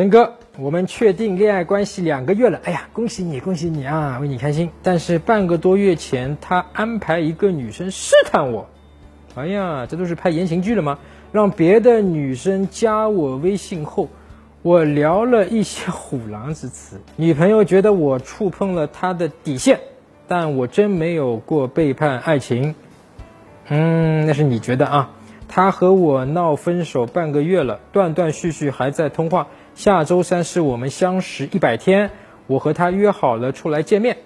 [0.00, 4.70] 真哥，我们确定恋爱关系两个月了，哎呀，恭喜你，恭喜你啊，为你开心。
[4.82, 8.66] 但是半个多月前，他安排一个女生试探我，
[9.34, 10.98] 哎呀，这都是拍言情剧了吗？
[11.32, 14.08] 让别的女生加我微信后，
[14.62, 19.80] 我聊了一些虎狼之词，女朋友觉得我触碰了她的底线，
[20.26, 22.74] 但我真没有过背叛爱情。
[23.68, 25.10] 嗯，那是你觉得啊？
[25.46, 29.48] 他和我闹分手半个月了，断断续续还在通话。
[29.74, 32.10] 下周三是我们相识一百天，
[32.46, 34.18] 我和他约好了出来见面。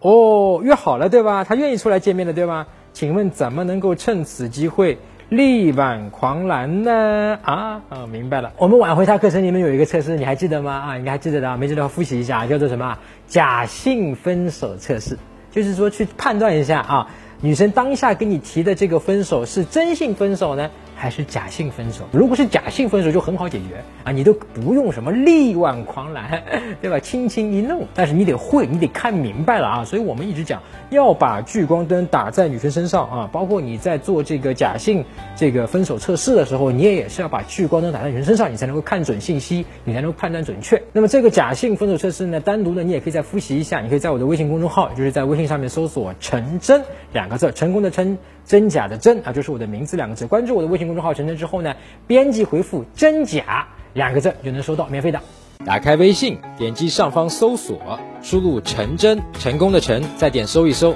[0.00, 1.44] 哦，约好了对吧？
[1.44, 2.66] 他愿意出来见面的对吧？
[2.92, 4.98] 请问怎么能够趁此机会
[5.28, 7.38] 力挽狂澜呢？
[7.42, 8.52] 啊啊，明白了。
[8.58, 10.72] 我们挽回他课程里面有一个测试，你还记得吗？
[10.72, 12.98] 啊，应该还记得的，没记得复习一下，叫做什么？
[13.26, 15.18] 假性分手测试，
[15.50, 17.08] 就是说去判断一下啊，
[17.40, 20.70] 女生当下跟你提的这个分手是真性分手呢？
[21.02, 26.44] 还是假性分手，如果是假性分手就很好解决啊，你都不用什么力挽狂澜，
[26.80, 27.00] 对吧？
[27.00, 29.84] 轻轻一弄，但是你得会，你得看明白了啊。
[29.84, 35.04] 所以我们一直讲要把聚光灯打在女生身上啊，包括你在做这个假性
[35.34, 40.80] 这个分手测试的时候，你也也是要把聚光灯打在女生身上，你才能够看准信息，你才能够判断准确。
[40.92, 48.16] 那么这个假性分手测试呢，单独的你也可以再复习一下，你可以在我的微信公众号，就是在微信上面搜索“陈真”两个字，成功的成。
[48.44, 50.26] 真假的真啊，就是我的名字两个字。
[50.26, 51.74] 关注我的微信公众号“成真”之后呢，
[52.06, 55.18] 编辑回复“真假”两个字就能收到免费的。
[55.64, 60.94] 打开微信，点击上方搜索，输入“陈真”，成功的成，再点搜一搜，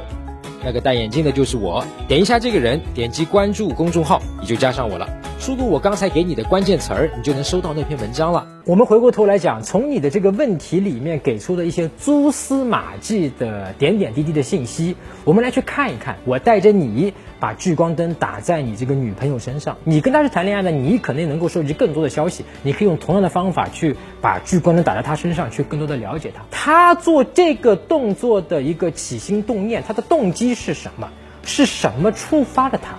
[0.62, 1.83] 那个戴眼镜的就是我。
[2.06, 5.08] 点一下这个人，点击关注公众号，你就加上我了。
[5.39, 8.48] 输入我刚才给你的关键词儿，你就能收到那篇文章了。
[8.65, 16.17] 我们回过头来讲，从你的这个问题里面给出的一些蛛丝马迹的点点滴滴的信息，我们来去看一看。
[16.25, 22.45] 我带着你把聚光灯打在你这个女朋友身上，你跟她是谈恋爱的，你肯定能够收集更多的消息。
[22.62, 26.42] 你可以用同样的方法去把聚光灯打在她身上，去更多的了解她。
[26.51, 31.11] 她做这个动作的一个起心动念，她的动机是什么？
[31.45, 32.96] 是什么触发了她？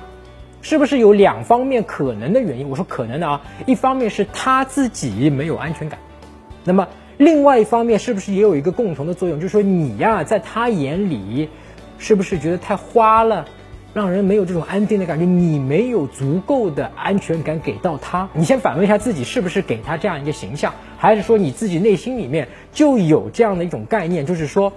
[0.67, 2.69] 是不是有两方面可能的原因？
[2.69, 5.97] 我说可能的啊，一方面是他自己没有安全感，
[6.65, 6.85] 那么
[7.15, 9.39] 另外一方面是不是也有一个共同的作用？
[9.39, 11.47] 就是说你呀，在他眼里，
[11.97, 13.45] 是不是觉得太花了，
[13.93, 15.23] 让人没有这种安定的感觉？
[15.23, 18.27] 你没有足够的安全感给到他。
[18.33, 24.73] 你先反问一下自己，是不是给他这样一个形象，还是说你自己内心里面就有这样的一种概念，就是说，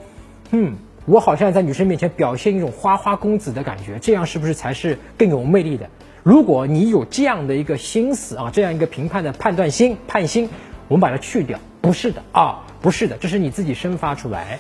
[0.52, 0.76] 嗯。
[1.06, 5.88] 我好像在女生面前表现一种花花公子的感觉，这样是不是才是更有魅力的？
[6.22, 10.48] 如果你有这样的一个心思啊，这样一个评判的判断心、判心，
[10.88, 11.58] 我们把它去掉。
[11.80, 14.58] 不是的啊，不是的，这是你自己生发出来。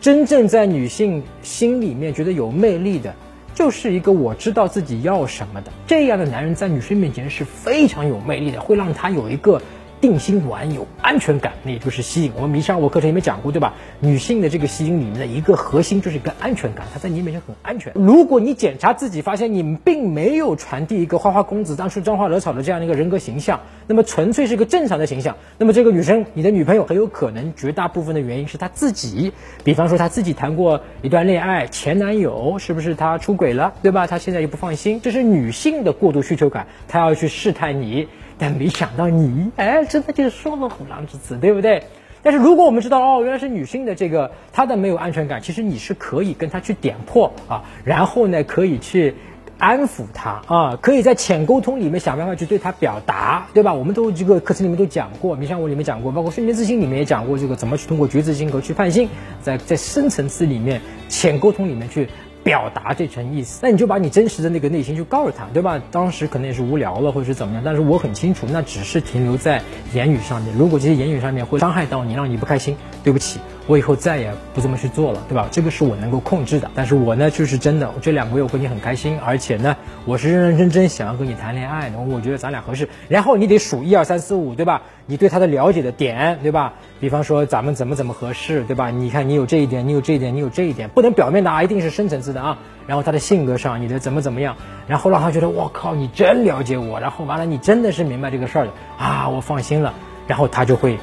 [0.00, 3.14] 真正在女性心里面觉得有魅力的，
[3.54, 9.62] 就是一个我知道自己要什么的这样的男人，在女生面前是非常有魅力的，会让她有一个。
[10.00, 12.32] 定心丸有安全感，那也就是吸引。
[12.36, 13.74] 我们迷上我课程里面讲过，对吧？
[14.00, 17.92] 女性的这个吸引里面的一个核心就是一个安全感，她在你面前很安全。
[17.94, 29.32] 如果你检查自己发现你并没有传递一个花花公子、当初沾花惹草的这样的一个人格形象，那么纯粹是个正常的形象，那么这个女生，你的女朋友很有可能绝大部分的原因是她自己，
[29.64, 34.06] 比方说她自己谈过一段恋爱，前男友是不是她出轨了，对吧？
[34.06, 38.08] 她现在又不放心，这是女性的过度需求感，她要去试探你。
[38.40, 41.84] 但没想到你，哎，真的就是说了虎狼之词，对不对？
[42.22, 49.14] 但是如果我们知道，哦，原来是女性的这个她的没有安全感，其实你是可以跟她去点破啊，然后呢，可以去
[49.58, 53.74] 安抚她啊，可以在浅沟通里面想办法去对她表达，对吧？
[53.74, 59.08] 我们都这个课程里面都讲过，冥想我里面讲过，包括睡眠自信里面也讲过，这个怎么去通过觉知心和去判心，
[59.42, 62.08] 在在深层次里面浅沟通里面去。
[62.50, 65.80] 表达这层意思，那你就把你真实的那个内心就告诉他，对吧？
[65.92, 69.62] 当时可能也是无聊了，或者是怎么样，但是我很清楚，那只是停留在
[69.94, 70.52] 言语上面。
[70.58, 73.38] 如果这些言语上面会伤害到你，让你不开心，对不起，
[73.70, 75.46] 我以后再也不这么去做了，对吧？
[75.52, 76.68] 这个是我能够控制的。
[76.74, 79.76] 但是我呢，就是真的，这两个月我跟你很开心，而且呢，
[80.06, 82.88] 我是认认真真想要跟你谈恋爱的，我觉得咱俩合适。
[83.08, 84.82] 然后你得数一二三四五，对吧？
[85.06, 86.72] 你对他的了解的点，对吧？
[86.98, 88.90] 比方说咱们怎么怎么合适，对吧？
[88.90, 92.58] 你看你有这一点，你有这一点，你有这一点，不能表面的啊，一定是深层次的啊。
[92.88, 94.56] 然后他的性格上，你的怎么怎么样，
[94.88, 99.94] 然后让他觉得我靠，你真了解我，然后完了你真的是明白这个事儿的啊，我放心了，
[100.26, 100.98] 然后他就会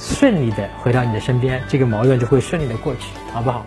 [0.00, 3.66] 顺利的回到你的身边，这个矛盾就会顺利的过去，好不好？